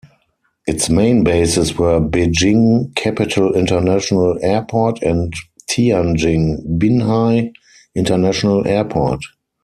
Its 0.65 0.89
main 0.89 1.23
bases 1.23 1.77
were 1.77 1.99
Beijing 2.01 2.95
Capital 2.95 3.53
International 3.53 4.35
Airport 4.41 4.99
and 5.03 5.31
Tianjin 5.69 6.79
Binhai 6.79 7.53
International 7.93 8.67
Airport. 8.67 9.21